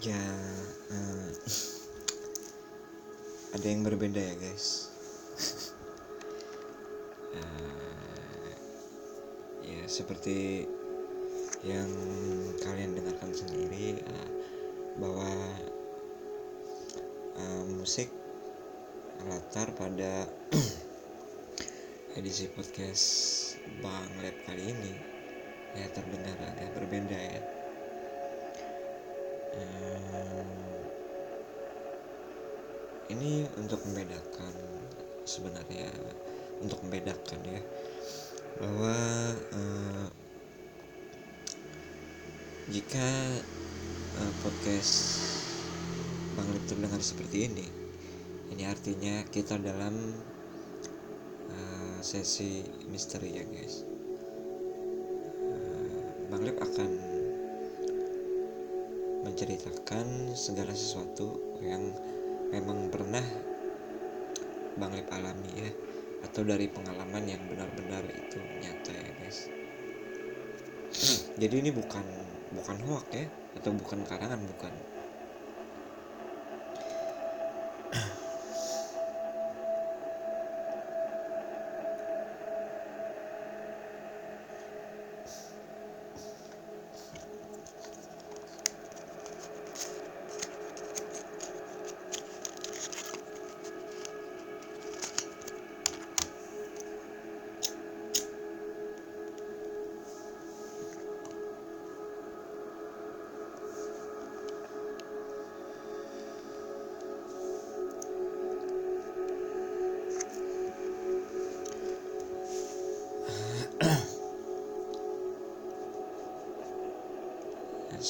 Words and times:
ya 0.00 0.16
eh, 0.88 1.28
ada 3.56 3.66
yang 3.68 3.84
berbeda 3.84 4.20
ya 4.20 4.34
guys. 4.40 4.88
Eh, 7.30 8.50
ya 9.62 9.86
seperti 9.86 10.66
yang 11.62 11.86
kalian 12.58 12.98
dengarkan 12.98 13.30
sendiri 13.30 14.02
eh, 14.02 14.30
bahwa 14.98 15.30
eh, 17.38 17.64
musik 17.70 18.10
latar 19.30 19.70
pada 19.78 20.26
edisi 22.18 22.50
podcast 22.50 23.06
Bang 23.78 24.10
Lab 24.26 24.34
kali 24.42 24.74
ini 24.74 24.92
ya 25.78 25.86
terdengar 25.94 26.34
agak 26.50 26.74
berbeda 26.74 27.14
ya 27.14 27.59
Eh, 29.50 30.46
ini 33.10 33.42
untuk 33.58 33.82
membedakan 33.82 34.54
sebenarnya 35.26 35.90
untuk 36.62 36.78
membedakan 36.86 37.40
ya 37.42 37.60
bahwa 38.62 38.96
eh, 39.34 40.06
jika 42.70 43.10
eh, 44.22 44.32
podcast 44.46 44.94
Bang 46.38 46.46
Lip 46.54 46.62
terdengar 46.70 47.02
seperti 47.02 47.50
ini 47.50 47.66
ini 48.54 48.62
artinya 48.66 49.26
kita 49.26 49.58
dalam 49.58 50.14
eh, 51.50 51.98
sesi 52.02 52.62
misteri 52.86 53.34
ya 53.34 53.44
guys. 53.46 53.82
Eh, 55.50 56.02
Bang 56.30 56.46
Lip 56.46 56.62
akan 56.62 57.09
menceritakan 59.30 60.34
segala 60.34 60.74
sesuatu 60.74 61.38
yang 61.62 61.94
memang 62.50 62.90
pernah 62.90 63.22
Bang 64.74 64.90
Lip 64.90 65.06
alami 65.14 65.50
ya 65.54 65.70
atau 66.26 66.42
dari 66.42 66.66
pengalaman 66.66 67.30
yang 67.30 67.38
benar-benar 67.46 68.02
itu 68.10 68.42
nyata 68.58 68.90
ya 68.90 69.10
guys. 69.22 69.46
Jadi 71.40 71.54
ini 71.62 71.70
bukan 71.70 72.02
bukan 72.50 72.76
hoax 72.90 73.06
ya 73.14 73.26
atau 73.54 73.70
bukan 73.78 74.02
karangan 74.02 74.42
bukan 74.42 74.74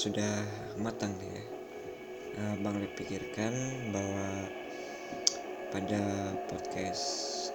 sudah 0.01 0.33
matang 0.81 1.13
ya. 1.21 1.45
Eh, 2.41 2.55
Bang 2.65 2.81
pikirkan 2.97 3.53
bahwa 3.93 4.49
pada 5.69 6.01
podcast 6.49 7.05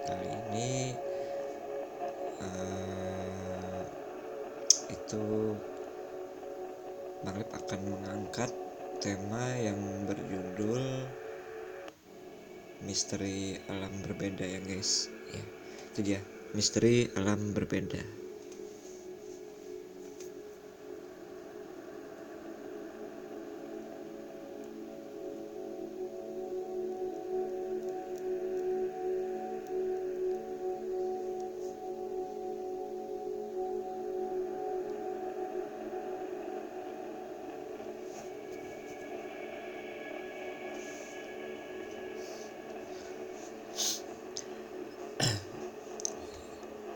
kali 0.06 0.30
ini 0.30 0.94
eh, 2.38 3.82
itu 4.94 5.58
Bang 7.26 7.42
Lip 7.42 7.50
akan 7.50 7.82
mengangkat 7.82 8.54
tema 9.02 9.58
yang 9.58 10.06
berjudul 10.06 10.86
misteri 12.86 13.58
alam 13.74 13.90
berbeda 14.06 14.46
ya 14.46 14.62
guys. 14.62 15.10
Ya 15.34 15.42
itu 15.98 16.14
dia. 16.14 16.22
Misteri 16.54 17.10
alam 17.18 17.58
berbeda 17.58 18.25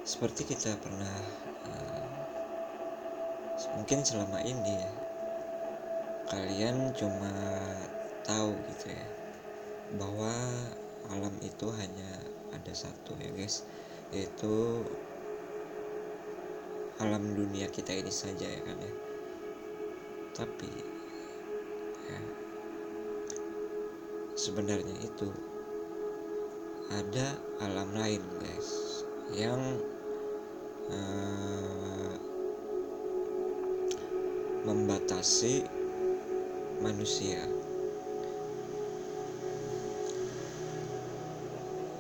seperti 0.09 0.41
kita 0.41 0.73
pernah 0.81 1.17
eh, 1.69 2.09
mungkin 3.77 4.01
selama 4.01 4.41
ini 4.41 4.73
ya 4.81 4.93
kalian 6.33 6.89
cuma 6.97 7.29
tahu 8.25 8.57
gitu 8.73 8.89
ya 8.89 9.07
bahwa 10.01 10.33
alam 11.13 11.37
itu 11.45 11.69
hanya 11.77 12.09
ada 12.49 12.73
satu 12.73 13.13
ya 13.21 13.29
guys 13.37 13.69
yaitu 14.09 14.81
alam 16.97 17.37
dunia 17.37 17.69
kita 17.69 17.93
ini 17.93 18.09
saja 18.09 18.49
ya 18.49 18.61
kan 18.65 18.81
ya. 18.81 18.93
Tapi 20.33 20.71
ya 22.09 22.19
sebenarnya 24.33 24.95
itu 25.05 25.29
ada 26.89 27.37
alam 27.61 27.93
lain 27.93 28.25
guys 28.41 29.05
yang 29.37 29.61
eh, 30.89 32.13
membatasi 34.65 35.65
manusia. 36.81 37.41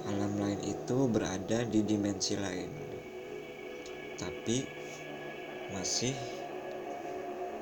Alam 0.09 0.41
lain 0.41 0.61
itu 0.65 0.97
berada 1.05 1.61
di 1.69 1.85
dimensi 1.85 2.33
lain 2.33 2.89
tapi 4.19 4.67
masih 5.71 6.11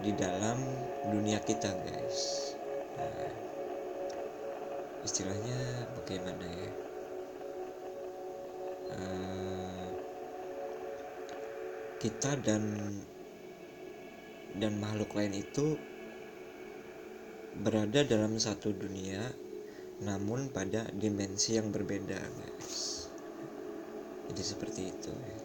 di 0.02 0.12
dalam 0.16 0.58
dunia 1.10 1.38
kita 1.44 1.70
guys. 1.86 2.54
Nah, 2.98 3.34
istilahnya 5.06 5.86
bagaimana 6.02 6.46
ya? 6.48 6.72
Eh, 8.88 9.87
kita 11.98 12.38
dan 12.46 12.62
dan 14.58 14.78
makhluk 14.78 15.18
lain 15.18 15.34
itu 15.38 15.78
berada 17.58 18.06
dalam 18.06 18.38
satu 18.38 18.70
dunia 18.70 19.34
namun 20.06 20.54
pada 20.54 20.86
dimensi 20.94 21.58
yang 21.58 21.74
berbeda 21.74 22.22
guys. 22.22 23.10
Jadi 24.30 24.44
seperti 24.46 24.82
itu 24.94 25.10
ya. 25.10 25.40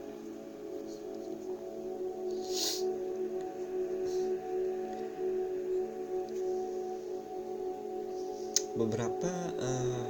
Beberapa 8.73 9.33
eh, 9.57 10.09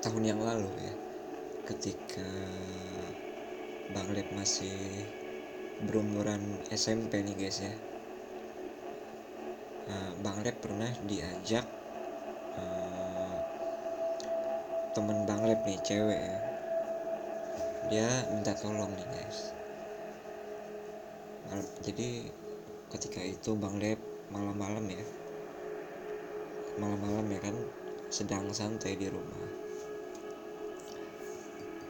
tahun 0.00 0.24
yang 0.24 0.40
lalu 0.40 0.70
ya 0.80 0.94
ketika 1.68 2.30
Bang 3.88 4.12
Lep 4.12 4.28
masih 4.36 5.08
berumuran 5.80 6.60
SMP 6.68 7.24
nih 7.24 7.36
guys 7.40 7.64
ya. 7.64 7.72
Eh, 9.88 10.12
Bang 10.20 10.44
Lep 10.44 10.60
pernah 10.60 10.92
diajak 11.08 11.64
eh, 12.60 13.36
temen 14.92 15.24
Bang 15.24 15.48
Lep 15.48 15.64
nih 15.64 15.80
cewek 15.80 16.20
ya. 16.20 16.38
Dia 17.88 18.08
minta 18.28 18.52
tolong 18.52 18.92
nih 18.92 19.08
guys. 19.08 19.56
Mal- 21.48 21.74
jadi 21.80 22.28
ketika 22.92 23.24
itu 23.24 23.56
Bang 23.56 23.80
Lep 23.80 23.96
malam-malam 24.28 24.84
ya 24.92 25.04
malam-malam 26.78 27.26
ya 27.34 27.40
kan 27.42 27.56
sedang 28.08 28.52
santai 28.54 28.94
di 28.94 29.10
rumah. 29.10 29.48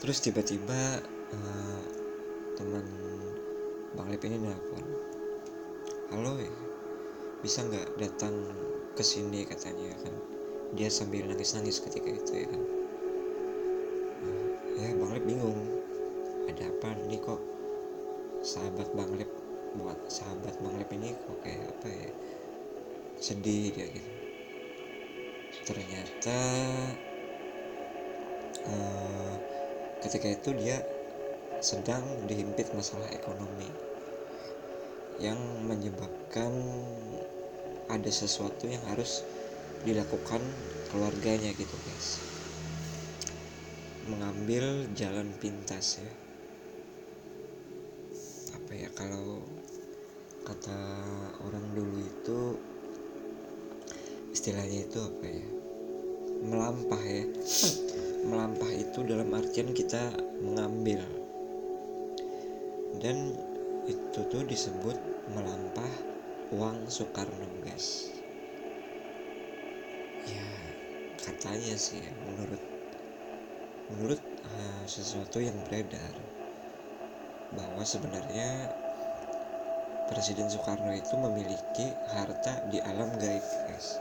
Terus 0.01 0.25
tiba-tiba 0.25 1.03
eh, 1.33 1.83
teman 2.57 2.87
Bang 3.97 4.09
Lip 4.13 4.23
ini 4.25 4.37
nelpon. 4.41 4.85
Halo 6.09 6.41
ya 6.41 6.53
bisa 7.39 7.63
nggak 7.63 8.03
datang 8.03 8.35
ke 8.99 9.03
sini? 9.05 9.47
katanya 9.47 9.95
kan. 10.03 10.15
Dia 10.75 10.93
sambil 10.93 11.25
nangis-nangis 11.25 11.81
ketika 11.81 12.11
itu 12.13 12.45
ya 12.45 12.47
kan. 12.51 12.63
Nah, 14.25 14.45
ya 14.77 14.89
Bang 14.99 15.11
Lep 15.15 15.25
bingung. 15.25 15.61
Ada 16.49 16.73
apa 16.73 16.97
nih 17.07 17.21
kok? 17.21 17.41
Sahabat 18.43 18.89
Bang 18.97 19.13
Lep 19.17 19.31
buat 19.77 20.01
sahabat 20.09 20.57
Bang 20.65 20.77
Lep 20.81 20.91
ini 20.93 21.15
kok 21.15 21.39
kayak 21.45 21.73
apa 21.73 21.89
ya? 21.89 22.11
Sedih 23.23 23.73
dia 23.73 23.87
gitu. 23.89 24.11
Ternyata 25.65 26.41
uh, 28.69 29.35
ketika 30.05 30.29
itu 30.33 30.51
dia 30.57 30.98
sedang 31.59 32.07
dihimpit 32.31 32.71
masalah 32.71 33.11
ekonomi 33.11 33.67
yang 35.19 35.39
menyebabkan 35.67 36.55
ada 37.91 38.11
sesuatu 38.15 38.71
yang 38.71 38.83
harus 38.87 39.27
dilakukan 39.83 40.39
keluarganya 40.95 41.51
gitu 41.59 41.75
guys. 41.83 42.23
Mengambil 44.07 44.87
jalan 44.95 45.35
pintas 45.43 45.99
ya. 45.99 46.13
Apa 48.55 48.73
ya 48.79 48.89
kalau 48.95 49.43
kata 50.47 50.79
orang 51.43 51.67
dulu 51.75 51.99
itu 51.99 52.39
istilahnya 54.31 54.87
itu 54.87 54.99
apa 55.03 55.27
ya? 55.27 55.47
Melampah 56.47 57.03
ya. 57.03 57.25
Melampah 58.23 58.71
itu 58.71 59.03
dalam 59.03 59.35
artian 59.35 59.75
kita 59.75 60.15
mengambil 60.39 61.18
dan 62.99 63.33
itu 63.87 64.21
tuh 64.27 64.43
disebut 64.45 64.99
melampah 65.31 65.93
uang 66.51 66.91
Soekarno 66.91 67.47
guys. 67.63 68.11
Ya 70.27 70.49
katanya 71.23 71.77
sih 71.79 72.03
ya 72.03 72.13
menurut 72.27 72.63
menurut 73.89 74.21
uh, 74.45 74.85
sesuatu 74.85 75.41
yang 75.41 75.57
beredar 75.69 76.13
bahwa 77.55 77.81
sebenarnya 77.87 78.69
Presiden 80.09 80.49
Soekarno 80.49 80.93
itu 80.97 81.15
memiliki 81.21 81.87
harta 82.17 82.65
di 82.73 82.81
alam 82.81 83.13
gaib 83.21 83.45
guys. 83.69 84.01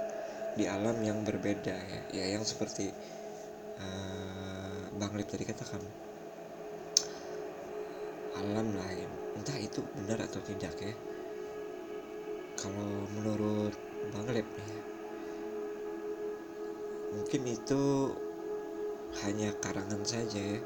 Di 0.57 0.65
alam 0.65 0.97
yang 1.05 1.21
berbeda 1.21 1.75
ya 1.75 1.99
ya 2.15 2.25
yang 2.33 2.43
seperti 2.47 2.89
uh, 3.77 4.83
Bang 4.97 5.13
Lip 5.13 5.29
tadi 5.29 5.45
katakan 5.45 6.06
alam 8.37 8.69
lain 8.77 9.09
entah 9.37 9.57
itu 9.57 9.85
benar 9.93 10.17
atau 10.25 10.41
tidak 10.41 10.73
ya. 10.81 10.93
Kalau 12.57 13.05
menurut 13.13 13.73
Bang 14.09 14.25
Lep 14.33 14.45
ya, 14.49 14.69
mungkin 17.13 17.41
itu 17.45 18.11
hanya 19.21 19.53
karangan 19.61 20.01
saja 20.01 20.41
ya 20.41 20.59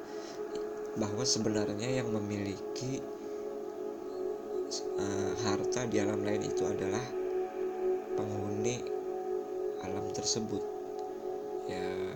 bahwa 0.96 1.24
sebenarnya 1.24 2.04
yang 2.04 2.12
memiliki 2.12 3.00
uh, 5.00 5.34
harta 5.44 5.88
di 5.88 6.00
alam 6.00 6.24
lain 6.24 6.48
itu 6.48 6.64
adalah 6.64 7.04
penghuni 8.16 8.84
alam 9.84 10.08
tersebut. 10.16 10.64
Ya 11.68 12.12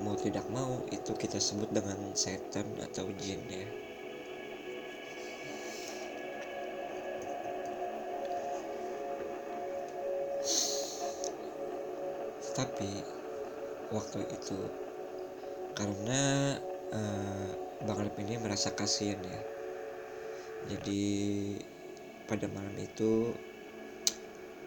mau 0.00 0.16
tidak 0.16 0.46
mau 0.48 0.80
itu 0.90 1.12
kita 1.12 1.36
sebut 1.36 1.68
dengan 1.70 2.16
setan 2.16 2.66
atau 2.80 3.04
jin 3.20 3.40
ya 3.46 3.89
tapi 12.60 12.92
waktu 13.88 14.20
itu 14.36 14.60
karena 15.72 16.56
uh, 16.92 17.50
Bang 17.88 18.04
Lep 18.04 18.20
ini 18.20 18.36
merasa 18.36 18.76
kasihan 18.76 19.16
ya. 19.24 19.40
Jadi 20.68 21.02
pada 22.28 22.44
malam 22.52 22.76
itu 22.76 23.32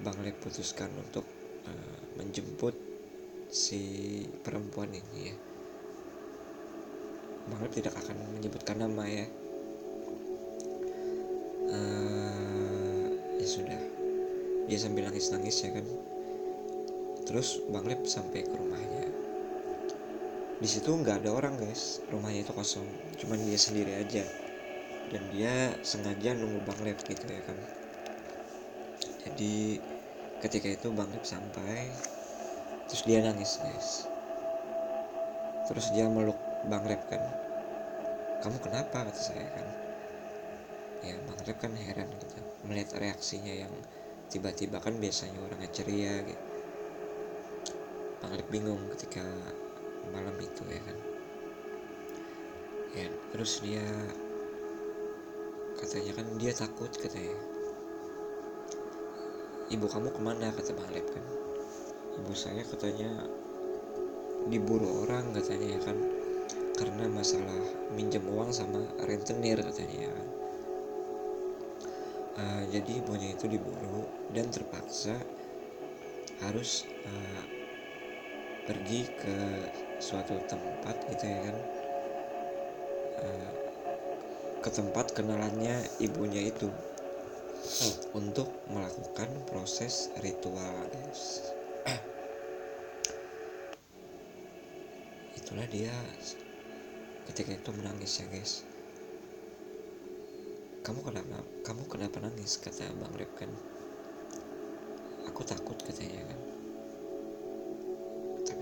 Bang 0.02 0.18
Lep 0.26 0.42
putuskan 0.42 0.90
untuk 0.98 1.22
uh, 1.70 2.00
menjemput 2.18 2.74
si 3.54 4.26
perempuan 4.42 4.90
ini 4.90 5.30
ya. 5.30 5.36
Bang 7.46 7.62
Lep 7.62 7.78
tidak 7.78 7.94
akan 7.94 8.42
menyebutkan 8.42 8.82
nama 8.82 9.06
ya. 9.06 9.26
Uh, 11.70 13.14
ya 13.38 13.46
sudah. 13.46 13.82
Dia 14.66 14.82
sambil 14.82 15.06
nangis-nangis 15.14 15.62
ya 15.62 15.78
kan 15.78 16.13
terus 17.24 17.64
Bang 17.72 17.88
Lep 17.88 18.04
sampai 18.04 18.44
ke 18.44 18.56
rumahnya. 18.56 19.08
Di 20.60 20.68
situ 20.68 20.92
nggak 20.92 21.24
ada 21.24 21.32
orang 21.32 21.56
guys. 21.56 22.04
Rumahnya 22.12 22.44
itu 22.44 22.54
kosong. 22.56 22.88
Cuman 23.20 23.40
dia 23.44 23.60
sendiri 23.60 23.96
aja. 23.96 24.24
Dan 25.12 25.24
dia 25.32 25.76
sengaja 25.84 26.36
nunggu 26.36 26.64
Bang 26.68 26.80
Lep 26.84 27.00
gitu 27.04 27.24
ya 27.24 27.42
kan. 27.44 27.58
Jadi 29.24 29.80
ketika 30.44 30.68
itu 30.68 30.88
Bang 30.92 31.12
Lep 31.12 31.24
sampai 31.24 31.88
terus 32.92 33.04
dia 33.08 33.24
nangis 33.24 33.60
guys. 33.60 33.90
Terus 35.72 35.88
dia 35.96 36.08
meluk 36.12 36.38
Bang 36.68 36.84
Lep 36.88 37.02
kan. 37.08 37.24
Kamu 38.44 38.60
kenapa? 38.60 39.08
kata 39.08 39.16
saya 39.16 39.48
kan. 39.48 39.68
Ya 41.04 41.16
Bang 41.24 41.40
Lep 41.48 41.58
kan 41.60 41.72
heran 41.72 42.12
gitu. 42.20 42.40
Melihat 42.68 43.00
reaksinya 43.00 43.52
yang 43.52 43.74
tiba-tiba 44.32 44.80
kan 44.80 44.96
biasanya 45.00 45.40
orangnya 45.40 45.70
ceria 45.72 46.24
gitu 46.24 46.53
Bang 48.24 48.40
bingung 48.48 48.80
ketika 48.96 49.20
malam 50.16 50.32
itu 50.40 50.64
ya 50.72 50.80
kan? 50.80 50.98
Ya 52.96 53.08
terus 53.36 53.60
dia 53.60 53.84
katanya 55.76 56.24
kan 56.24 56.28
dia 56.40 56.56
takut 56.56 56.88
katanya. 56.96 57.36
Ibu 59.68 59.86
kamu 59.92 60.16
ke 60.16 60.22
mana? 60.24 60.56
Kata 60.56 60.72
Lep 60.96 61.04
kan? 61.12 61.26
Ibu 62.24 62.32
saya 62.32 62.64
katanya 62.64 63.28
diburu 64.48 65.04
orang 65.04 65.36
katanya 65.36 65.76
ya 65.76 65.80
kan? 65.84 66.00
Karena 66.80 67.12
masalah 67.12 67.60
minjem 67.92 68.24
uang 68.24 68.56
sama 68.56 68.88
rentenir 69.04 69.60
katanya 69.60 70.08
ya 70.08 70.12
kan? 70.16 70.28
Uh, 72.34 72.64
jadi 72.72 73.04
ibunya 73.04 73.36
itu 73.36 73.52
diburu 73.52 74.08
dan 74.32 74.48
terpaksa 74.48 75.20
harus 76.40 76.88
uh, 77.04 77.63
pergi 78.64 79.02
ke 79.20 79.38
suatu 80.00 80.40
tempat 80.48 80.96
gitu 81.12 81.26
ya 81.28 81.40
kan? 81.52 81.58
Uh, 83.24 83.52
ke 84.64 84.70
tempat 84.72 85.12
kenalannya 85.12 85.84
ibunya 86.00 86.48
itu. 86.48 86.72
Hmm. 87.64 87.96
untuk 88.20 88.52
melakukan 88.68 89.32
proses 89.48 90.12
ritual 90.20 90.84
guys. 90.92 91.48
Itulah 95.40 95.64
dia 95.72 95.96
ketika 97.32 97.56
itu 97.56 97.72
menangis 97.72 98.20
ya 98.20 98.28
guys. 98.28 98.68
Kamu 100.84 101.08
kenapa? 101.08 101.40
Kamu 101.64 101.88
kenapa 101.88 102.20
nangis? 102.20 102.60
Kata 102.60 102.84
bang 102.92 103.16
Rep 103.16 103.32
kan. 103.40 103.48
Aku 105.32 105.48
takut 105.48 105.73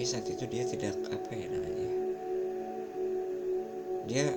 tapi 0.02 0.18
saat 0.18 0.26
itu 0.34 0.50
dia 0.50 0.66
tidak 0.66 0.98
apa 1.14 1.30
ya 1.30 1.46
namanya 1.46 1.90
dia 4.10 4.34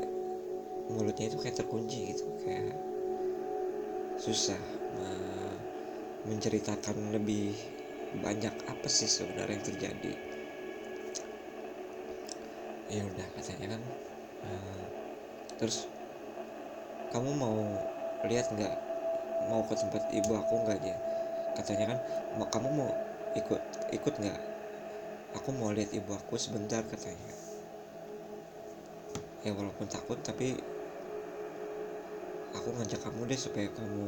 mulutnya 0.92 1.32
itu 1.32 1.40
kayak 1.40 1.56
terkunci 1.56 2.12
gitu 2.12 2.28
kayak 2.44 2.76
susah 4.20 4.60
menceritakan 6.28 7.16
lebih 7.16 7.56
banyak 8.20 8.52
apa 8.68 8.88
sih 8.92 9.08
sebenarnya 9.08 9.56
yang 9.56 9.64
terjadi. 9.64 10.12
Ya 12.92 13.00
udah 13.08 13.26
katanya 13.40 13.66
kan 13.72 13.82
uh, 14.44 14.84
terus 15.56 15.88
kamu 17.08 17.40
mau 17.40 17.56
lihat 18.28 18.52
nggak? 18.52 18.76
Mau 19.48 19.64
ke 19.64 19.80
tempat 19.80 20.12
ibu 20.12 20.32
aku 20.36 20.60
nggak? 20.60 20.76
Dia 20.84 20.96
katanya 21.56 21.96
kan 21.96 21.98
kamu 22.52 22.68
mau 22.68 22.92
ikut 23.32 23.64
ikut 23.96 24.16
nggak 24.20 24.53
aku 25.34 25.52
mau 25.52 25.70
lihat 25.74 25.92
ibu 25.92 26.14
aku 26.14 26.38
sebentar 26.40 26.82
katanya. 26.86 27.34
Ya 29.44 29.52
walaupun 29.52 29.84
takut 29.90 30.16
tapi 30.24 30.56
aku 32.56 32.68
ngajak 32.80 33.02
kamu 33.04 33.28
deh 33.28 33.36
supaya 33.36 33.68
kamu 33.74 34.06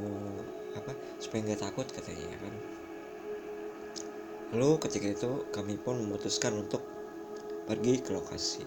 apa 0.79 0.93
supaya 1.21 1.41
nggak 1.45 1.63
takut 1.67 1.87
katanya 1.93 2.27
kan? 2.41 2.55
Lalu 4.55 4.71
ketika 4.81 5.07
itu 5.13 5.31
kami 5.53 5.77
pun 5.77 6.01
memutuskan 6.01 6.57
untuk 6.57 6.81
pergi 7.67 8.01
ke 8.01 8.15
lokasi. 8.15 8.63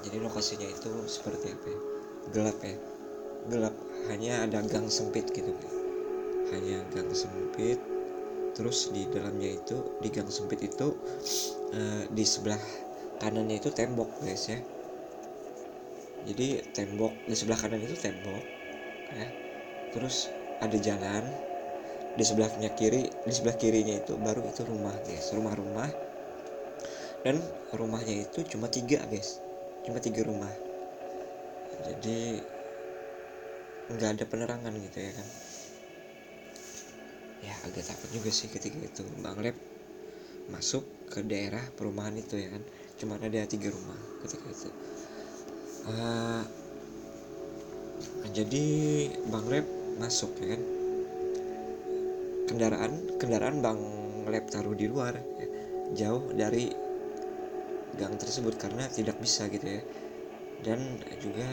Jadi 0.00 0.16
lokasinya 0.22 0.70
itu 0.70 0.90
seperti 1.04 1.52
apa 1.52 1.66
ya? 1.68 1.80
Gelap 2.32 2.58
ya? 2.62 2.76
Gelap. 3.50 3.74
Hanya 4.08 4.48
ada 4.48 4.64
gang 4.64 4.88
sempit 4.88 5.28
gitu 5.28 5.52
hanya 6.50 6.82
gang 6.90 7.10
sempit 7.14 7.78
terus 8.54 8.90
di 8.90 9.06
dalamnya 9.08 9.56
itu 9.56 9.98
di 10.02 10.08
gang 10.10 10.28
sempit 10.28 10.60
itu 10.64 10.94
uh, 11.74 12.04
di 12.10 12.24
sebelah 12.26 12.60
kanannya 13.20 13.60
itu 13.60 13.70
tembok 13.70 14.10
guys 14.24 14.50
ya. 14.50 14.58
Jadi 16.20 16.60
tembok 16.76 17.24
di 17.24 17.34
sebelah 17.36 17.58
kanan 17.60 17.80
itu 17.80 17.96
tembok 17.96 18.44
ya. 19.14 19.28
Terus 19.90 20.28
ada 20.60 20.76
jalan 20.76 21.24
di 22.18 22.24
sebelahnya 22.26 22.74
kiri 22.74 23.06
di 23.06 23.32
sebelah 23.32 23.56
kirinya 23.56 23.94
itu 23.96 24.18
baru 24.18 24.44
itu 24.44 24.66
rumah 24.66 24.94
guys 25.06 25.32
rumah-rumah. 25.32 25.90
Dan 27.20 27.36
rumahnya 27.76 28.24
itu 28.24 28.44
cuma 28.48 28.66
tiga 28.72 29.04
guys 29.08 29.40
cuma 29.84 30.00
tiga 30.00 30.24
rumah. 30.24 30.52
Jadi 31.80 32.40
nggak 33.90 34.10
ada 34.14 34.24
penerangan 34.28 34.72
gitu 34.78 34.98
ya 35.02 35.12
kan 35.18 35.49
ya 37.40 37.54
agak 37.64 37.84
takut 37.88 38.08
juga 38.12 38.30
sih 38.32 38.48
ketika 38.52 38.78
itu. 38.80 39.04
Bang 39.24 39.40
Lep 39.40 39.56
masuk 40.50 40.82
ke 41.08 41.22
daerah 41.24 41.62
perumahan 41.74 42.16
itu 42.18 42.36
ya 42.36 42.52
kan. 42.52 42.62
Cuma 43.00 43.16
ada 43.16 43.46
tiga 43.48 43.72
rumah 43.72 43.96
ketika 44.24 44.46
itu. 44.50 44.70
Uh, 45.88 46.44
jadi 48.30 48.66
bang 49.32 49.46
Lep 49.48 49.66
masuk 49.96 50.36
ya 50.40 50.56
kan. 50.56 50.62
Kendaraan 52.50 52.92
kendaraan 53.16 53.56
bang 53.64 53.80
Lep 54.28 54.46
taruh 54.52 54.76
di 54.76 54.86
luar 54.86 55.16
ya, 55.16 55.48
jauh 55.96 56.30
dari 56.36 56.70
gang 57.98 58.14
tersebut 58.20 58.54
karena 58.60 58.86
tidak 58.92 59.16
bisa 59.18 59.48
gitu 59.48 59.64
ya. 59.64 59.82
Dan 60.60 61.00
juga 61.24 61.48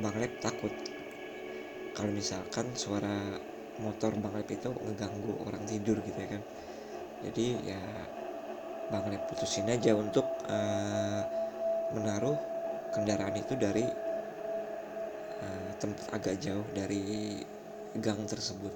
bang 0.00 0.16
Lep 0.18 0.42
takut. 0.42 0.74
Kalau 1.94 2.12
misalkan 2.14 2.74
suara 2.74 3.38
motor 3.80 4.12
Bang 4.20 4.36
Lep 4.36 4.48
itu 4.52 4.68
ngeganggu 4.70 5.40
orang 5.48 5.64
tidur 5.64 5.96
gitu 6.04 6.18
ya 6.20 6.28
kan. 6.36 6.42
Jadi 7.24 7.46
ya 7.64 7.80
Bang 8.92 9.08
Lep 9.08 9.24
putusin 9.26 9.68
aja 9.68 9.96
untuk 9.96 10.24
uh, 10.46 11.22
menaruh 11.96 12.36
kendaraan 12.92 13.34
itu 13.34 13.56
dari 13.56 13.84
uh, 15.40 15.70
tempat 15.80 16.06
agak 16.12 16.36
jauh 16.38 16.64
dari 16.76 17.40
gang 17.98 18.22
tersebut. 18.28 18.72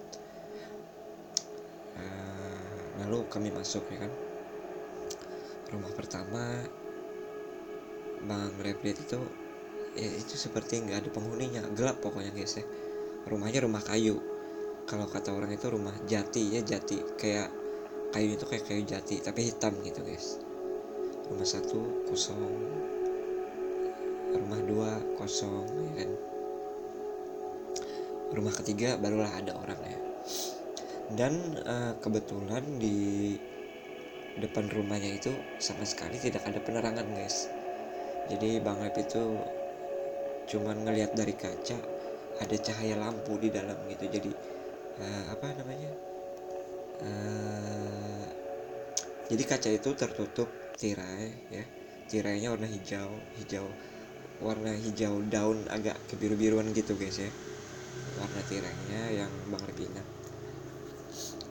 Uh, 1.94 3.04
lalu 3.04 3.28
kami 3.28 3.52
masuk 3.52 3.84
ya 3.92 4.08
kan. 4.08 4.12
Rumah 5.70 5.92
pertama 5.92 6.42
Bang 8.24 8.56
Lep 8.64 8.80
lihat 8.80 8.98
itu 9.04 9.20
ya 9.94 10.10
itu 10.10 10.34
seperti 10.34 10.82
nggak 10.82 11.06
ada 11.06 11.10
penghuninya 11.12 11.62
gelap 11.76 12.00
pokoknya 12.00 12.32
guys 12.32 12.58
ya. 12.58 12.64
Rumahnya 13.24 13.64
rumah 13.64 13.80
kayu 13.80 14.33
kalau 14.84 15.08
kata 15.08 15.32
orang 15.32 15.52
itu 15.52 15.66
rumah 15.72 15.94
jati 16.04 16.56
ya 16.56 16.60
jati 16.60 17.00
kayak 17.16 17.48
kayu 18.12 18.36
itu 18.36 18.44
kayak 18.46 18.64
kayu 18.68 18.82
jati 18.84 19.20
tapi 19.24 19.50
hitam 19.50 19.74
gitu 19.84 20.00
guys. 20.04 20.38
Rumah 21.28 21.48
satu 21.48 22.04
kosong 22.08 22.42
rumah 24.34 24.60
dua 24.64 24.90
kosong 25.16 25.66
ya 25.72 25.92
kan? 26.04 26.10
Rumah 28.34 28.52
ketiga 28.60 28.98
barulah 29.00 29.30
ada 29.30 29.56
orang 29.56 29.80
ya 29.84 30.04
dan 31.12 31.36
uh, 31.68 31.92
kebetulan 32.00 32.64
di 32.80 33.36
depan 34.40 34.72
rumahnya 34.72 35.20
itu 35.20 35.30
sama 35.60 35.84
sekali 35.84 36.16
tidak 36.16 36.42
ada 36.48 36.58
penerangan 36.64 37.04
guys. 37.12 37.52
Jadi 38.32 38.56
bang 38.64 38.80
Lep 38.80 38.96
itu 38.96 39.36
cuman 40.48 40.88
ngelihat 40.88 41.12
dari 41.12 41.36
kaca 41.36 41.76
ada 42.40 42.56
cahaya 42.56 42.96
lampu 42.96 43.36
di 43.36 43.52
dalam 43.52 43.76
gitu. 43.92 44.08
Jadi 44.08 44.30
uh, 45.00 45.24
apa 45.32 45.46
namanya? 45.58 45.92
Uh, 47.02 48.26
jadi 49.32 49.42
kaca 49.48 49.70
itu 49.72 49.90
tertutup 49.96 50.48
tirai 50.76 51.32
ya. 51.50 51.64
Tirainya 52.04 52.52
warna 52.52 52.68
hijau 52.68 53.10
hijau 53.40 53.66
warna 54.44 54.76
hijau 54.76 55.24
daun 55.26 55.64
agak 55.72 55.96
kebiru-biruan 56.12 56.68
gitu 56.76 56.94
guys 56.94 57.18
ya. 57.18 57.30
Warna 58.20 58.40
tirainya 58.46 59.24
yang 59.24 59.32
bang 59.50 59.64
Lepina 59.64 60.04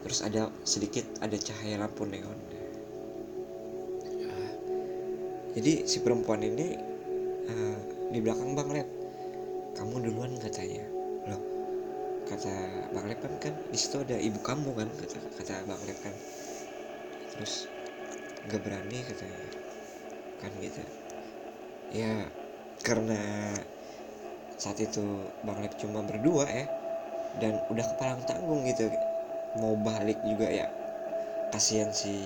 terus 0.04 0.20
ada 0.20 0.52
sedikit 0.68 1.08
ada 1.24 1.40
cahaya 1.40 1.80
lampu 1.80 2.04
neon. 2.04 2.36
Jadi 5.54 5.86
si 5.86 6.02
perempuan 6.02 6.42
ini 6.42 6.74
uh, 7.46 7.78
di 8.10 8.20
belakang 8.20 8.58
bang 8.58 8.70
Lep 8.74 8.90
kamu 9.78 10.10
duluan 10.10 10.34
katanya 10.42 10.93
kata 12.34 12.54
bang 12.90 13.06
Lep 13.06 13.20
kan, 13.22 13.34
kan 13.38 13.54
di 13.70 13.78
situ 13.78 14.02
ada 14.02 14.18
ibu 14.18 14.42
kamu 14.42 14.74
kan 14.74 14.90
kata 14.90 15.18
kata 15.38 15.54
bang 15.70 15.82
Lep 15.86 16.00
kan. 16.02 16.16
Terus 17.38 17.70
nggak 18.50 18.62
berani 18.66 18.98
katanya 19.06 19.40
kan 20.42 20.52
gitu. 20.58 20.82
Ya 21.94 22.26
karena 22.82 23.22
saat 24.58 24.82
itu 24.82 25.30
bang 25.46 25.60
Lep 25.62 25.78
cuma 25.78 26.02
berdua 26.02 26.50
ya 26.50 26.66
dan 27.38 27.62
udah 27.70 27.86
kepalang 27.94 28.26
tanggung 28.26 28.66
gitu. 28.66 28.90
Mau 29.62 29.78
balik 29.78 30.18
juga 30.26 30.50
ya 30.50 30.68
kasihan 31.54 31.94
si 31.94 32.26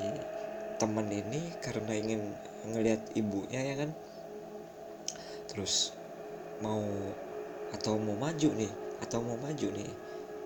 teman 0.80 1.12
ini 1.12 1.52
karena 1.60 1.92
ingin 1.92 2.32
ngelihat 2.64 3.04
ibunya 3.20 3.60
ya 3.60 3.76
kan. 3.76 3.92
Terus 5.52 5.92
mau 6.64 6.80
atau 7.76 8.00
mau 8.00 8.16
maju 8.16 8.50
nih 8.56 8.87
atau 9.04 9.20
mau 9.22 9.38
maju 9.38 9.68
nih. 9.74 9.92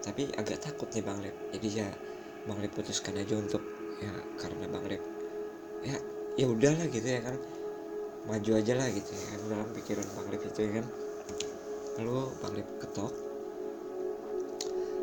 Tapi 0.01 0.33
agak 0.33 0.65
takut 0.65 0.89
nih 0.97 1.05
Bang 1.05 1.21
Lep 1.21 1.35
jadi 1.53 1.85
ya 1.85 1.89
Bang 2.49 2.57
Lep 2.57 2.73
putuskan 2.73 3.13
aja 3.21 3.37
untuk 3.37 3.61
ya 4.01 4.09
karena 4.41 4.65
Bang 4.65 4.85
Lep 4.89 5.01
ya 5.85 5.97
ya 6.35 6.45
udahlah 6.49 6.87
gitu 6.89 7.07
ya 7.07 7.21
kan. 7.21 7.37
Maju 8.21 8.51
aja 8.53 8.73
lah 8.77 8.85
gitu 8.93 9.11
ya 9.17 9.25
kan 9.33 9.39
dalam 9.49 9.69
pikiran 9.73 10.07
Bang 10.17 10.27
Lep 10.33 10.41
itu 10.41 10.59
ya 10.61 10.71
kan. 10.81 10.85
Lalu 12.01 12.17
Bang 12.41 12.53
Lep 12.57 12.69
ketok. 12.81 13.13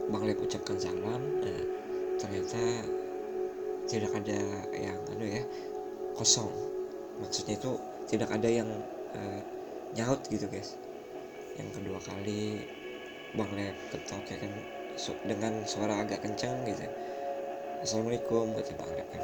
Bang 0.09 0.23
Lep 0.25 0.39
ucapkan 0.41 0.77
salam. 0.81 1.23
Nah, 1.45 1.63
ternyata 2.19 2.63
tidak 3.89 4.13
ada 4.13 4.39
yang 4.75 4.99
anu 5.15 5.25
ya 5.25 5.43
kosong. 6.19 6.51
Maksudnya 7.23 7.57
itu 7.57 7.73
tidak 8.11 8.31
ada 8.35 8.49
yang 8.51 8.69
uh, 9.17 9.41
nyaut 9.95 10.21
gitu 10.29 10.47
guys. 10.51 10.77
Yang 11.59 11.81
kedua 11.81 11.99
kali 12.03 12.67
Bang 13.37 13.53
Lep 13.53 13.77
ketok 13.93 14.25
ya 14.33 14.37
kan? 14.41 14.53
Dengan 15.25 15.63
suara 15.63 16.03
agak 16.03 16.27
kencang 16.27 16.67
gitu 16.67 16.83
Assalamualaikum 17.85 18.57
kata 18.57 18.73
Bang 18.75 18.91
Lep 18.97 19.09
kan 19.15 19.23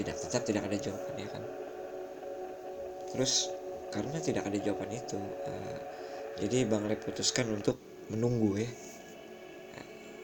tidak 0.00 0.16
tetap 0.16 0.42
tidak 0.48 0.64
ada 0.64 0.76
jawaban 0.80 1.14
ya 1.18 1.28
kan? 1.28 1.44
Terus 3.12 3.52
karena 3.90 4.16
tidak 4.22 4.48
ada 4.48 4.56
jawaban 4.56 4.90
itu 4.94 5.18
uh, 5.20 5.78
jadi 6.40 6.64
Bang 6.64 6.88
Lep 6.88 7.04
putuskan 7.04 7.52
untuk 7.52 7.76
menunggu 8.08 8.64
ya. 8.64 8.70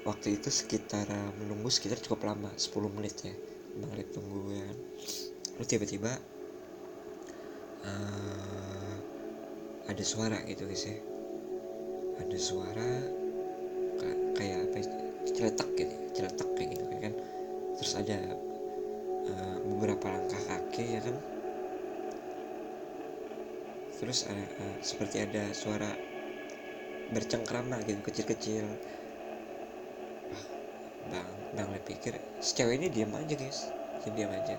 Waktu 0.07 0.39
itu 0.39 0.49
sekitar 0.49 1.05
uh, 1.11 1.31
menunggu 1.37 1.69
sekitar 1.69 1.99
cukup 2.01 2.31
lama 2.31 2.49
10 2.57 2.97
menit 2.97 3.21
ya. 3.21 3.35
Bang 3.77 3.93
Lep 3.99 4.09
tunggu 4.17 4.55
ya 4.55 4.65
kan? 4.65 4.79
Lalu 5.61 5.67
tiba-tiba 5.69 6.13
uh, 7.85 8.97
ada 9.93 10.05
suara 10.07 10.41
gitu 10.49 10.65
guys 10.65 10.89
ya 10.89 11.16
ada 12.17 12.39
suara 12.41 12.91
kayak 14.37 14.69
apa 14.69 14.77
ya, 14.85 14.89
celetak 15.33 15.69
gitu 15.77 15.95
celetak 16.13 16.49
kayak 16.57 16.69
gitu 16.77 16.85
kan. 17.01 17.13
Terus 17.77 17.93
ada 17.97 18.19
uh, 19.33 19.57
beberapa 19.65 20.07
langkah 20.13 20.43
kaki 20.49 20.85
ya 20.97 21.01
kan. 21.05 21.17
Terus 23.97 24.29
ada 24.29 24.45
uh, 24.45 24.77
seperti 24.85 25.17
ada 25.25 25.45
suara 25.57 25.89
bercengkrama 27.13 27.81
gitu 27.85 28.01
kecil-kecil. 28.05 28.65
Bang 31.07 31.31
bang 31.55 31.69
Lep 31.71 31.85
pikir 31.87 32.19
si 32.43 32.53
ini 32.61 32.93
diam 32.93 33.13
aja 33.17 33.35
guys. 33.37 33.73
Diam 34.07 34.31
aja. 34.31 34.57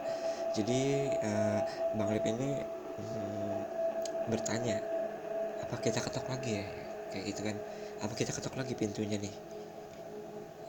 Jadi 0.58 1.10
uh, 1.22 1.62
bang 1.94 2.10
Lep 2.10 2.26
ini 2.26 2.50
hmm, 2.98 3.60
bertanya 4.34 4.82
apa 5.62 5.76
kita 5.84 6.00
ketok 6.00 6.26
lagi 6.30 6.64
ya 6.64 6.87
kayak 7.12 7.24
gitu 7.34 7.42
kan. 7.48 7.58
Apa 8.04 8.14
kita 8.14 8.32
ketok 8.36 8.56
lagi 8.60 8.74
pintunya 8.78 9.18
nih? 9.18 9.34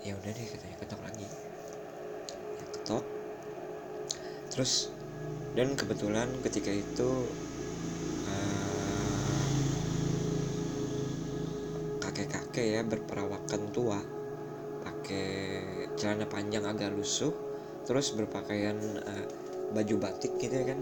Ya 0.07 0.15
udah 0.15 0.31
deh 0.31 0.47
katanya 0.47 0.77
ketok 0.81 1.01
lagi. 1.03 1.27
Ya, 1.27 2.65
ketok. 2.73 3.05
Terus 4.49 4.95
dan 5.59 5.75
kebetulan 5.75 6.31
ketika 6.47 6.71
itu 6.71 7.11
kakek-kakek 11.99 12.67
uh, 12.67 12.71
ya 12.79 12.81
berperawakan 12.87 13.63
tua 13.75 13.99
pakai 14.87 15.29
celana 15.99 16.31
panjang 16.31 16.63
agak 16.63 16.95
lusuh 16.95 17.35
terus 17.83 18.15
berpakaian 18.15 18.79
uh, 19.03 19.27
baju 19.75 19.95
batik 19.99 20.39
gitu 20.39 20.55
ya 20.63 20.73
kan. 20.73 20.81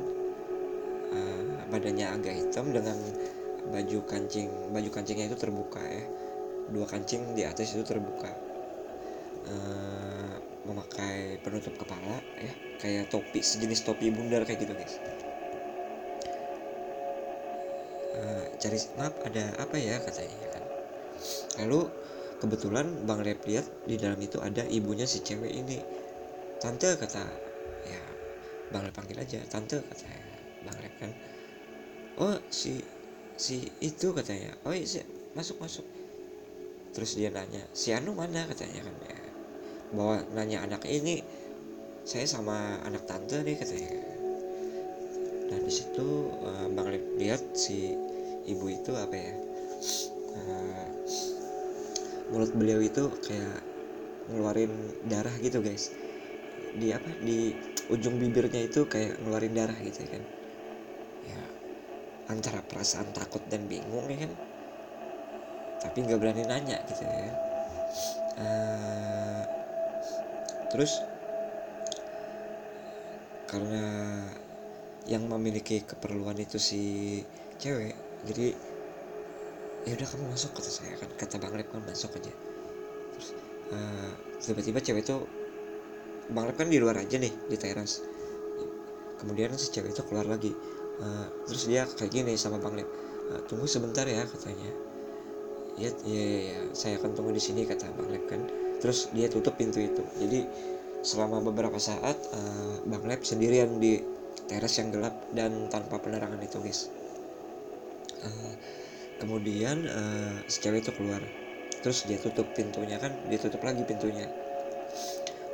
Uh, 1.07 1.43
badannya 1.73 2.07
agak 2.07 2.35
hitam 2.37 2.71
dengan 2.71 2.99
baju 3.71 3.99
kancing 4.07 4.49
baju 4.71 4.91
kancingnya 4.91 5.31
itu 5.31 5.39
terbuka 5.39 5.83
ya. 5.83 6.05
Dua 6.67 6.87
kancing 6.87 7.39
di 7.39 7.47
atas 7.47 7.75
itu 7.75 7.87
terbuka. 7.87 8.31
Uh, 9.47 10.43
memakai 10.67 11.39
penutup 11.39 11.79
kepala 11.79 12.19
ya 12.35 12.51
kayak 12.83 13.07
topi 13.07 13.39
sejenis 13.39 13.87
topi 13.87 14.11
bundar 14.11 14.43
kayak 14.43 14.67
gitu 14.67 14.75
guys. 14.75 14.99
Uh, 18.19 18.45
cari 18.59 18.79
maaf 18.99 19.15
ada 19.23 19.55
apa 19.63 19.77
ya 19.79 20.03
katanya 20.03 20.49
kan? 20.51 20.65
Lalu 21.63 21.87
kebetulan 22.43 23.07
bang 23.07 23.21
Rep 23.23 23.47
lihat 23.47 23.67
di 23.87 23.95
dalam 23.95 24.19
itu 24.19 24.43
ada 24.43 24.67
ibunya 24.67 25.07
si 25.07 25.23
cewek 25.23 25.55
ini. 25.55 25.79
Tante 26.59 26.99
kata 26.99 27.23
ya 27.87 28.03
bang 28.75 28.83
Rep 28.91 28.95
panggil 28.99 29.23
aja 29.23 29.39
tante 29.47 29.79
kata 29.79 30.11
bang 30.67 30.77
Rep 30.83 30.95
kan. 30.99 31.13
Oh 32.19 32.35
si 32.51 32.83
si 33.37 33.69
itu 33.85 34.13
katanya 34.17 34.57
oh 34.65 34.73
iya 34.73 35.05
masuk 35.37 35.61
masuk. 35.61 35.87
Terus 36.97 37.13
dia 37.17 37.29
nanya 37.29 37.61
si 37.77 37.93
Anu 37.93 38.17
mana? 38.17 38.49
katanya 38.49 38.85
kan 38.85 38.95
ya. 39.05 39.17
Bawa 39.93 40.17
nanya 40.33 40.65
anak 40.65 40.89
ini 40.89 41.21
saya 42.07 42.25
sama 42.25 42.81
anak 42.87 43.05
tante 43.05 43.43
nih 43.45 43.57
katanya 43.59 44.17
dan 45.47 45.63
di 45.63 45.73
situ 45.73 46.31
uh, 46.43 46.67
bang 46.75 46.89
Lip 46.91 47.05
lihat 47.23 47.43
si 47.55 47.95
ibu 48.47 48.67
itu 48.67 48.91
apa 48.99 49.15
ya 49.15 49.33
uh, 50.35 50.87
mulut 52.35 52.51
beliau 52.55 52.83
itu 52.83 53.07
kayak 53.23 53.63
ngeluarin 54.27 54.73
darah 55.07 55.35
gitu 55.39 55.63
guys. 55.63 55.95
Di 56.77 56.91
apa? 56.91 57.07
Di 57.23 57.55
ujung 57.89 58.19
bibirnya 58.19 58.67
itu 58.67 58.85
kayak 58.91 59.23
ngeluarin 59.23 59.55
darah 59.55 59.79
gitu 59.87 60.03
kan. 60.11 60.23
ya 60.23 60.36
antara 62.27 62.59
perasaan 62.63 63.15
takut 63.15 63.43
dan 63.47 63.71
bingung 63.71 64.07
ya 64.11 64.27
kan? 64.27 64.33
Tapi 65.87 65.97
nggak 66.03 66.19
berani 66.19 66.43
nanya 66.47 66.83
gitu 66.91 67.03
ya. 67.07 67.33
Uh, 68.37 69.43
terus 70.75 71.01
karena 73.47 73.85
yang 75.07 75.23
memiliki 75.31 75.87
keperluan 75.87 76.37
itu 76.43 76.59
si 76.59 76.83
cewek 77.63 77.95
jadi 78.27 78.53
ya 79.87 79.95
udah 79.95 80.09
kamu 80.11 80.25
masuk 80.35 80.51
kata 80.59 80.71
saya 80.71 80.99
kan. 80.99 81.11
Kata 81.15 81.39
bang 81.39 81.55
Lep 81.55 81.71
kan 81.71 81.83
masuk 81.87 82.19
aja. 82.19 82.35
Terus 83.15 83.29
uh, 83.71 84.13
tiba-tiba 84.43 84.83
cewek 84.83 85.07
itu 85.07 85.17
bang 86.35 86.45
Lep 86.51 86.57
kan 86.59 86.67
di 86.67 86.83
luar 86.83 86.99
aja 86.99 87.17
nih 87.23 87.31
di 87.47 87.57
teras. 87.57 88.03
Kemudian 89.17 89.55
si 89.55 89.71
cewek 89.71 89.95
itu 89.95 90.03
keluar 90.05 90.27
lagi 90.27 90.51
uh, 91.01 91.27
terus 91.49 91.69
dia 91.69 91.85
kayak 91.85 92.13
gini 92.13 92.33
sama 92.37 92.61
bang 92.61 92.83
uh, 92.83 93.41
tunggu 93.49 93.67
sebentar 93.69 94.05
ya 94.07 94.25
katanya. 94.25 94.71
Ya, 95.77 95.93
ya 96.09 96.23
ya 96.25 96.41
ya 96.41 96.61
saya 96.73 96.97
akan 96.97 97.13
tunggu 97.13 97.37
di 97.37 97.43
sini 97.43 97.69
kata 97.69 97.93
bang 97.93 98.09
Lep 98.09 98.25
kan. 98.29 98.41
Terus 98.81 99.13
dia 99.13 99.29
tutup 99.29 99.61
pintu 99.61 99.81
itu. 99.81 100.03
Jadi 100.17 100.49
selama 101.05 101.45
beberapa 101.45 101.77
saat 101.77 102.17
uh, 102.33 102.81
bang 102.89 103.05
Lep 103.05 103.23
sendirian 103.25 103.77
di 103.77 104.01
teras 104.49 104.79
yang 104.81 104.95
gelap 104.95 105.17
dan 105.37 105.69
tanpa 105.69 106.01
penerangan 106.01 106.41
itu 106.41 106.57
guys. 106.61 106.89
Uh, 108.25 108.55
kemudian 109.21 109.85
uh, 109.85 110.37
si 110.49 110.65
itu 110.65 110.93
keluar. 110.97 111.21
Terus 111.85 112.09
dia 112.09 112.19
tutup 112.19 112.49
pintunya 112.57 112.97
kan 112.97 113.13
dia 113.29 113.37
tutup 113.37 113.61
lagi 113.61 113.85
pintunya. 113.85 114.27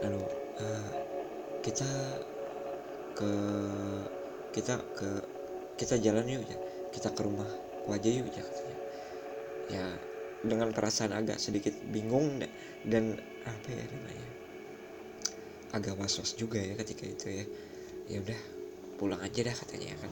Lalu 0.07 0.22
uh, 0.62 0.90
kita 1.66 1.90
ke 3.18 3.33
kita 4.52 4.76
ke 4.96 5.32
kita 5.83 5.99
jalan 5.99 6.23
yuk 6.31 6.47
ya 6.47 6.59
kita 6.95 7.11
ke 7.11 7.21
rumah 7.27 7.51
wajah 7.90 8.12
yuk 8.23 8.31
ya 8.31 8.42
katanya. 8.47 8.79
Ya 9.66 9.85
dengan 10.47 10.71
perasaan 10.71 11.11
agak 11.11 11.42
sedikit 11.42 11.75
bingung 11.90 12.38
dan 12.87 13.18
apa 13.42 13.68
ya 13.71 13.83
namanya 13.90 14.31
agak 15.75 15.99
was 15.99 16.14
was 16.23 16.38
juga 16.38 16.62
ya 16.62 16.79
ketika 16.79 17.03
itu 17.11 17.27
ya. 17.42 17.45
Ya 18.07 18.18
udah 18.23 18.40
pulang 18.95 19.18
aja 19.18 19.42
dah 19.42 19.55
katanya 19.59 19.99
kan. 19.99 20.11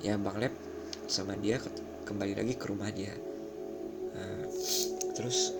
Ya 0.00 0.16
bang 0.16 0.36
Lep 0.40 0.54
sama 1.12 1.36
dia 1.36 1.60
kembali 2.08 2.32
lagi 2.32 2.54
ke 2.56 2.64
rumah 2.64 2.88
dia. 2.88 3.12
Uh, 4.16 4.48
terus 5.12 5.52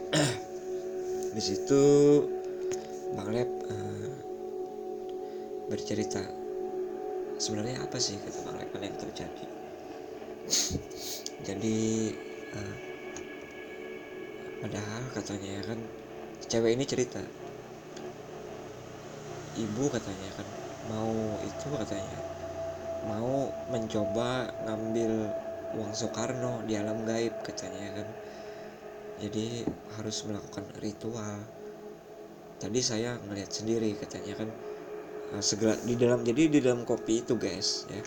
di 1.37 1.43
situ 1.45 1.85
bang 3.13 3.31
Lep 3.37 3.51
uh, 3.69 4.13
bercerita 5.69 6.25
sebenarnya 7.37 7.85
apa 7.85 8.01
sih 8.01 8.17
kata 8.17 8.57
Lep 8.57 8.73
yang 8.81 8.97
terjadi? 8.97 9.47
Jadi 11.45 11.79
uh, 12.57 12.77
padahal 14.65 15.03
katanya 15.13 15.51
ya 15.61 15.63
kan 15.69 15.81
cewek 16.49 16.73
ini 16.75 16.85
cerita. 16.89 17.21
Ibu 19.57 19.85
katanya 19.89 20.31
kan 20.37 20.49
mau 20.93 21.13
itu 21.45 21.69
katanya 21.73 22.19
mau 23.07 23.53
mencoba 23.73 24.53
ngambil 24.67 25.13
uang 25.77 25.93
Soekarno 25.93 26.65
di 26.65 26.75
alam 26.77 27.05
gaib 27.05 27.37
katanya 27.45 28.01
kan. 28.01 28.09
Jadi 29.17 29.65
harus 29.97 30.25
melakukan 30.29 30.65
ritual. 30.81 31.41
Tadi 32.57 32.81
saya 32.81 33.21
ngeliat 33.21 33.53
sendiri 33.53 33.97
katanya 33.97 34.45
kan 34.45 34.49
uh, 35.35 35.43
segera 35.43 35.75
di 35.83 35.99
dalam 35.99 36.23
jadi 36.23 36.47
di 36.47 36.59
dalam 36.63 36.87
kopi 36.87 37.25
itu 37.25 37.35
guys 37.41 37.89
ya 37.91 38.03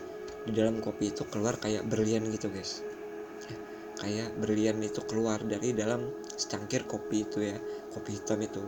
di 0.47 0.51
dalam 0.55 0.79
kopi 0.79 1.11
itu 1.11 1.27
keluar 1.27 1.59
kayak 1.59 1.83
berlian 1.85 2.25
gitu 2.31 2.47
guys. 2.49 2.81
Ya, 3.45 3.55
kayak 3.99 4.29
berlian 4.39 4.79
itu 4.79 5.03
keluar 5.03 5.37
dari 5.43 5.75
dalam 5.75 6.09
secangkir 6.39 6.87
kopi 6.87 7.27
itu 7.27 7.43
ya 7.43 7.57
kopi 7.91 8.17
hitam 8.17 8.39
itu. 8.39 8.63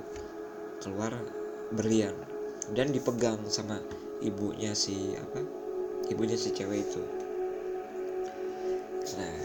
Keluar 0.83 1.15
berlian. 1.71 2.13
Dan 2.71 2.93
dipegang 2.93 3.41
sama 3.49 3.81
ibunya 4.21 4.77
si 4.77 5.17
apa 5.17 5.41
ibunya 6.11 6.37
si 6.37 6.53
cewek 6.53 6.85
itu. 6.85 7.01
Nah 9.17 9.35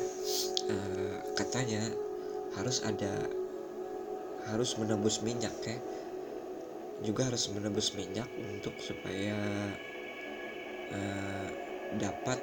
uh, 0.68 1.16
katanya 1.38 1.82
harus 2.60 2.84
ada 2.84 3.12
harus 4.52 4.78
menembus 4.78 5.24
minyak 5.24 5.54
ya 5.64 5.76
juga 7.04 7.28
harus 7.28 7.52
menembus 7.52 7.92
minyak 7.92 8.28
untuk 8.40 8.72
supaya 8.80 9.37
uh, 10.92 11.48
dapat 12.00 12.38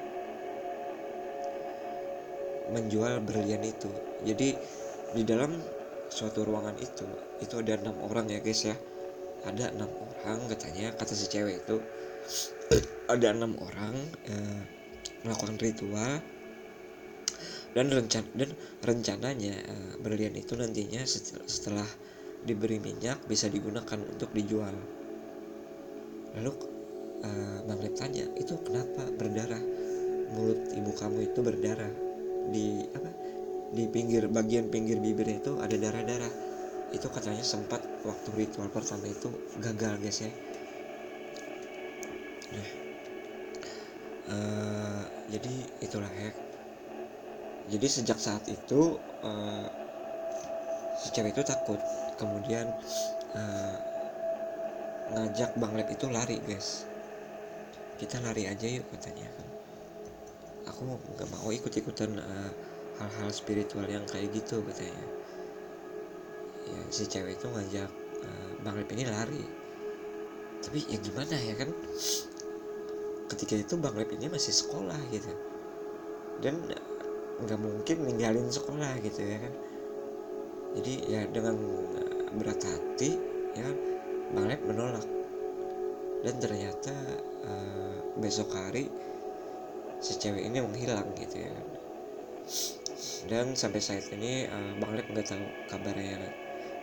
menjual 2.69 3.21
berlian 3.25 3.63
itu. 3.65 3.89
Jadi 4.23 4.55
di 5.13 5.23
dalam 5.25 5.57
suatu 6.09 6.45
ruangan 6.45 6.77
itu 6.77 7.05
itu 7.41 7.53
ada 7.57 7.81
enam 7.81 7.97
orang 8.05 8.29
ya 8.29 8.39
guys 8.39 8.61
ya. 8.65 8.75
Ada 9.43 9.75
enam 9.75 9.89
orang 9.91 10.47
katanya 10.47 10.93
kata 10.95 11.13
si 11.17 11.27
cewek 11.27 11.65
itu. 11.65 11.81
Ada 13.11 13.35
enam 13.35 13.59
orang 13.59 13.95
uh, 14.29 14.61
melakukan 15.27 15.59
ritual 15.59 16.23
dan 17.73 17.89
rencana 17.89 18.29
dan 18.37 18.49
rencananya 18.85 19.55
uh, 19.65 19.93
berlian 19.99 20.37
itu 20.37 20.53
nantinya 20.55 21.03
setelah, 21.03 21.45
setelah 21.49 21.89
diberi 22.43 22.77
minyak 22.79 23.23
bisa 23.23 23.47
digunakan 23.47 23.99
untuk 24.03 24.29
dijual. 24.35 24.75
Lalu 26.35 26.51
uh, 27.23 27.57
bang 27.63 27.79
Lep 27.79 27.95
tanya 27.95 28.25
itu 28.35 28.59
kenapa 28.61 29.07
berdarah? 29.15 29.63
Mulut 30.33 30.59
ibu 30.73 30.91
kamu 30.91 31.29
itu 31.29 31.39
berdarah 31.45 31.93
di 32.49 32.83
apa 32.91 33.09
di 33.73 33.85
pinggir 33.89 34.27
bagian 34.29 34.69
pinggir 34.69 34.99
bibirnya 34.99 35.39
itu 35.39 35.53
ada 35.61 35.75
darah-darah. 35.79 36.33
Itu 36.93 37.09
katanya 37.09 37.41
sempat 37.41 37.81
waktu 38.05 38.29
ritual 38.37 38.69
pertama 38.69 39.07
itu 39.09 39.31
gagal 39.63 39.97
guys 40.03 40.19
ya. 40.21 40.31
Nah 42.53 42.69
uh, 44.29 45.01
jadi 45.31 45.53
itulah 45.79 46.11
ya. 46.11 46.31
Jadi 47.63 47.87
sejak 47.87 48.19
saat 48.19 48.43
itu 48.51 48.99
uh, 49.23 49.67
si 50.99 51.15
cewek 51.15 51.31
itu 51.31 51.43
takut 51.47 51.79
kemudian 52.17 52.69
uh, 53.35 53.75
ngajak 55.13 55.53
bang 55.59 55.73
Lep 55.77 55.89
itu 55.93 56.05
lari 56.09 56.37
guys. 56.43 56.87
Kita 57.99 58.19
lari 58.23 58.49
aja 58.49 58.65
yuk 58.65 58.87
katanya. 58.97 59.29
Kan 59.29 59.47
aku 60.63 60.81
nggak 60.87 61.29
mau 61.29 61.49
ikut 61.51 61.73
ikutan 61.73 62.17
uh, 62.17 62.51
hal-hal 63.01 63.29
spiritual 63.33 63.85
yang 63.85 64.05
kayak 64.09 64.31
gitu 64.33 64.63
katanya. 64.63 65.03
Ya 66.63 66.79
si 66.89 67.03
cewek 67.05 67.35
itu 67.37 67.47
ngajak 67.51 67.89
uh, 68.23 68.51
bang 68.63 68.75
Lep 68.79 68.89
ini 68.95 69.03
lari. 69.05 69.43
Tapi 70.63 70.79
ya 70.87 70.97
gimana 71.03 71.35
ya 71.35 71.53
kan? 71.59 71.69
Ketika 73.29 73.59
itu 73.59 73.75
bang 73.75 73.95
Lep 73.97 74.11
ini 74.15 74.31
masih 74.31 74.53
sekolah 74.55 74.99
gitu. 75.11 75.31
Dan 76.39 76.63
nggak 77.43 77.59
mungkin 77.59 77.97
ninggalin 78.07 78.47
sekolah 78.47 78.97
gitu 79.03 79.19
ya 79.19 79.37
kan? 79.43 79.53
Jadi 80.73 80.93
ya 81.05 81.21
dengan 81.29 81.53
berat 82.33 82.61
hati 82.61 83.17
ya 83.53 83.69
Bang 84.33 84.49
Lep 84.49 84.61
menolak. 84.65 85.05
Dan 86.23 86.39
ternyata 86.39 86.95
uh, 87.45 87.97
besok 88.17 88.55
hari 88.55 88.87
si 89.99 90.15
cewek 90.17 90.47
ini 90.47 90.63
menghilang 90.63 91.11
gitu 91.19 91.43
ya. 91.43 91.53
Dan 93.27 93.55
sampai 93.55 93.79
saat 93.83 94.07
ini 94.11 94.47
uh, 94.47 94.73
Bang 94.79 94.97
Lep 94.97 95.07
nggak 95.11 95.27
tahu 95.29 95.43
kabarnya 95.69 96.17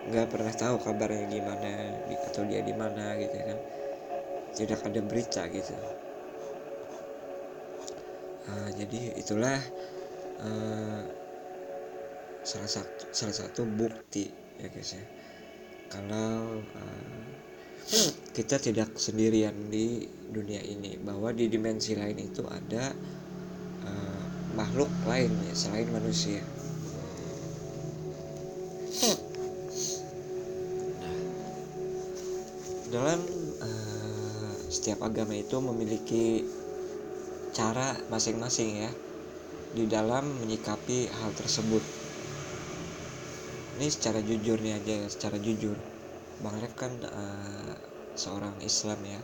nggak 0.01 0.33
pernah 0.33 0.55
tahu 0.57 0.81
kabarnya 0.81 1.29
gimana 1.29 1.93
atau 2.33 2.49
dia 2.49 2.65
di 2.65 2.73
mana 2.73 3.17
gitu 3.19 3.35
ya 3.35 3.45
kan. 3.53 3.59
Tidak 4.51 4.81
ada 4.83 5.01
berita 5.03 5.43
gitu. 5.51 5.75
Uh, 8.51 8.69
jadi 8.75 9.15
itulah 9.21 9.61
uh, 10.43 11.03
salah 12.43 12.71
satu 12.71 13.05
salah 13.13 13.37
satu 13.37 13.63
bukti 13.69 14.33
ya 14.59 14.67
guys 14.73 14.97
ya 14.97 15.05
kalau 15.91 16.63
uh, 16.63 17.21
kita 18.31 18.63
tidak 18.63 18.95
sendirian 18.95 19.53
di 19.67 20.07
dunia 20.31 20.63
ini 20.63 20.95
bahwa 21.03 21.35
di 21.35 21.51
dimensi 21.51 21.99
lain 21.99 22.15
itu 22.23 22.47
ada 22.47 22.95
uh, 23.83 24.23
makhluk 24.55 24.87
lain 25.11 25.35
ya, 25.51 25.55
selain 25.59 25.91
manusia. 25.91 26.39
Nah, 31.03 31.19
dalam 32.95 33.19
uh, 33.59 34.55
setiap 34.71 35.03
agama 35.03 35.35
itu 35.35 35.59
memiliki 35.59 36.47
cara 37.51 37.99
masing-masing 38.07 38.87
ya 38.87 38.91
di 39.75 39.91
dalam 39.91 40.23
menyikapi 40.39 41.11
hal 41.11 41.35
tersebut 41.35 42.00
ini 43.81 43.89
secara 43.89 44.21
jujur 44.21 44.61
nih 44.61 44.77
aja 44.77 45.09
secara 45.09 45.41
jujur. 45.41 45.73
Bang 46.45 46.53
Ref 46.61 46.77
kan 46.77 46.93
uh, 47.01 47.73
seorang 48.13 48.53
Islam 48.61 49.01
ya. 49.09 49.21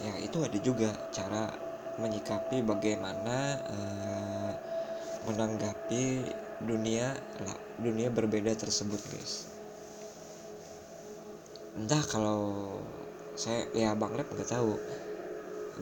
Ya 0.00 0.16
itu 0.24 0.40
ada 0.40 0.56
juga 0.64 0.96
cara 1.12 1.52
menyikapi 2.00 2.64
bagaimana 2.64 3.60
uh, 3.68 4.52
menanggapi 5.28 6.24
dunia 6.64 7.12
dunia 7.76 8.08
berbeda 8.08 8.56
tersebut 8.56 8.96
guys. 9.12 9.52
Entah 11.76 12.00
kalau 12.08 12.80
saya 13.36 13.68
ya 13.76 13.92
Bang 13.92 14.16
Lep 14.16 14.32
nggak 14.32 14.56
tahu 14.56 14.72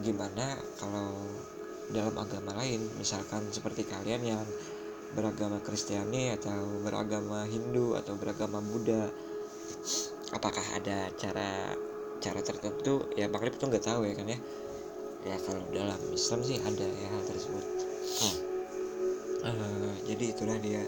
gimana 0.02 0.58
kalau 0.82 1.14
dalam 1.94 2.18
agama 2.18 2.58
lain 2.58 2.82
misalkan 2.98 3.46
seperti 3.54 3.86
kalian 3.86 4.34
yang 4.34 4.42
beragama 5.16 5.61
Kristiani 5.64 6.37
atau 6.37 6.85
beragama 6.85 7.49
Hindu 7.49 7.97
atau 7.97 8.16
beragama 8.18 8.61
Buddha 8.61 9.09
apakah 10.33 10.64
ada 10.77 11.09
cara 11.16 11.77
cara 12.18 12.40
tertentu? 12.42 13.09
Ya 13.16 13.31
Bang 13.31 13.44
Rip 13.44 13.57
tuh 13.57 13.71
nggak 13.71 13.85
tahu 13.85 14.05
ya 14.05 14.14
kan 14.16 14.29
ya. 14.29 14.38
Ya 15.27 15.37
kalau 15.44 15.62
dalam 15.75 16.01
Islam 16.14 16.40
sih 16.44 16.59
ada 16.61 16.87
ya 16.87 17.09
hal 17.11 17.23
tersebut. 17.27 17.64
Uh, 19.38 19.92
jadi 20.05 20.25
itulah 20.35 20.59
dia. 20.61 20.83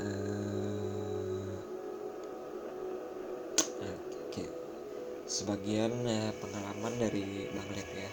Uh, 0.00 0.40
sebagian 5.30 5.94
uh, 6.04 6.34
pengalaman 6.42 6.94
dari 6.98 7.48
Bang 7.54 7.70
Rip 7.72 7.90
ya. 7.94 8.10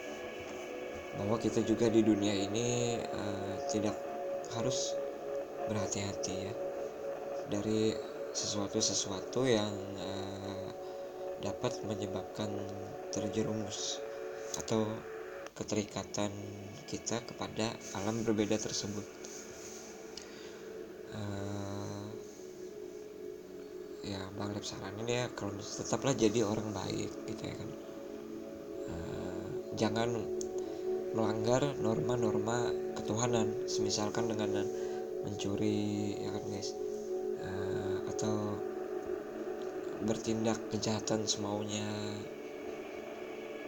Bahwa 1.18 1.36
kita 1.42 1.66
juga 1.66 1.90
di 1.90 2.06
dunia 2.06 2.30
ini 2.30 3.02
uh, 3.02 3.58
tidak 3.74 4.07
harus 4.56 4.96
berhati-hati 5.68 6.34
ya 6.48 6.54
dari 7.52 7.96
sesuatu-sesuatu 8.32 9.44
yang 9.48 9.74
uh, 9.98 10.70
dapat 11.42 11.80
menyebabkan 11.86 12.50
terjerumus 13.12 14.02
atau 14.58 14.86
keterikatan 15.58 16.30
kita 16.86 17.18
kepada 17.26 17.74
alam 17.98 18.22
berbeda 18.22 18.62
tersebut. 18.62 19.06
Uh, 21.18 22.06
ya 24.06 24.22
Bang 24.38 24.54
Lep 24.54 24.64
saranin 24.64 25.10
ya 25.10 25.26
kalau 25.34 25.58
tetaplah 25.58 26.14
jadi 26.14 26.46
orang 26.46 26.70
baik 26.72 27.12
gitu 27.26 27.42
ya 27.42 27.56
kan. 27.58 27.70
Uh, 28.88 29.50
jangan 29.76 30.37
melanggar 31.18 31.66
norma-norma 31.82 32.70
ketuhanan 32.94 33.50
semisalkan 33.66 34.30
dengan 34.30 34.70
mencuri 35.26 36.14
ya 36.22 36.30
kan 36.30 36.44
guys? 36.46 36.78
Uh, 37.42 38.06
atau 38.14 38.54
bertindak 40.06 40.62
kejahatan 40.70 41.26
semaunya. 41.26 41.90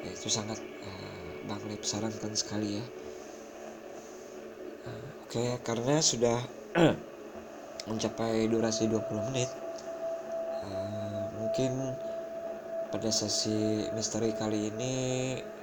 Ya, 0.05 0.09
itu 0.13 0.29
sangat 0.29 0.62
uh, 0.62 1.29
Bang 1.49 1.65
Lip 1.65 1.81
sarankan 1.81 2.38
sekali 2.38 2.77
ya. 2.77 2.85
Uh, 4.85 5.05
oke 5.25 5.33
okay, 5.33 5.49
karena 5.65 5.97
sudah 6.05 6.38
mencapai 7.89 8.45
durasi 8.45 8.85
20 8.85 9.27
menit 9.33 9.49
uh, 10.62 11.25
mungkin 11.33 11.97
pada 12.89 13.09
sesi 13.13 13.85
misteri 13.93 14.33
kali 14.33 14.73
ini 14.73 14.93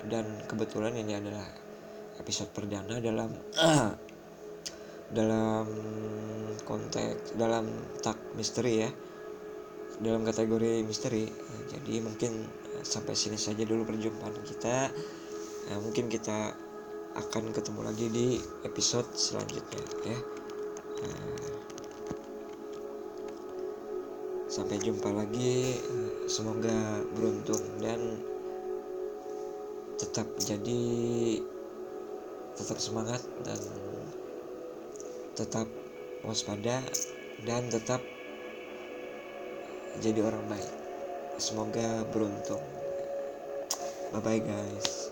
dan 0.06 0.26
kebetulan 0.46 0.94
ini 0.94 1.18
adalah 1.18 1.65
episode 2.20 2.50
perdana 2.52 3.00
dalam 3.00 3.30
dalam 5.18 5.66
konteks 6.66 7.38
dalam 7.38 7.68
tak 8.02 8.18
misteri 8.34 8.84
ya. 8.84 8.90
Dalam 9.96 10.28
kategori 10.28 10.84
misteri. 10.84 11.24
Jadi 11.72 12.04
mungkin 12.04 12.44
sampai 12.84 13.16
sini 13.16 13.40
saja 13.40 13.64
dulu 13.64 13.88
perjumpaan 13.88 14.36
kita. 14.44 14.92
Nah, 15.72 15.78
mungkin 15.80 16.12
kita 16.12 16.52
akan 17.16 17.48
ketemu 17.56 17.80
lagi 17.80 18.06
di 18.12 18.26
episode 18.68 19.08
selanjutnya 19.16 19.82
ya. 20.04 20.18
Nah, 21.00 21.32
sampai 24.52 24.76
jumpa 24.84 25.08
lagi. 25.16 25.80
Semoga 26.28 27.00
beruntung 27.16 27.62
dan 27.80 28.20
tetap 29.96 30.28
jadi 30.36 30.84
tetap 32.56 32.80
semangat 32.80 33.22
dan 33.44 33.60
tetap 35.36 35.68
waspada 36.24 36.80
dan 37.44 37.62
tetap 37.68 38.00
jadi 40.00 40.24
orang 40.24 40.44
baik. 40.48 40.72
Semoga 41.36 42.04
beruntung. 42.08 42.64
Bye 44.12 44.22
bye 44.24 44.40
guys 44.40 45.05